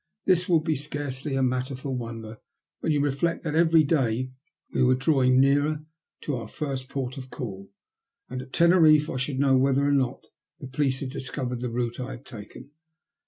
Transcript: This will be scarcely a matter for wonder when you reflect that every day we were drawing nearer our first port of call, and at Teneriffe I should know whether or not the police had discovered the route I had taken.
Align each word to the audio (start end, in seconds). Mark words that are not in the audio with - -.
This 0.25 0.49
will 0.49 0.61
be 0.61 0.75
scarcely 0.75 1.35
a 1.35 1.43
matter 1.43 1.75
for 1.75 1.91
wonder 1.95 2.39
when 2.79 2.91
you 2.91 3.01
reflect 3.01 3.43
that 3.43 3.53
every 3.53 3.83
day 3.83 4.29
we 4.73 4.81
were 4.81 4.95
drawing 4.95 5.39
nearer 5.39 5.85
our 6.27 6.47
first 6.47 6.89
port 6.89 7.17
of 7.19 7.29
call, 7.29 7.69
and 8.27 8.41
at 8.41 8.51
Teneriffe 8.51 9.11
I 9.11 9.17
should 9.17 9.37
know 9.37 9.55
whether 9.57 9.87
or 9.87 9.91
not 9.91 10.25
the 10.59 10.65
police 10.65 11.01
had 11.01 11.11
discovered 11.11 11.61
the 11.61 11.69
route 11.69 11.99
I 11.99 12.13
had 12.15 12.25
taken. 12.25 12.71